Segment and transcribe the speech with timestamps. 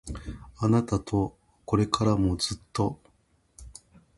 [0.57, 2.99] あなたとこれからもずっと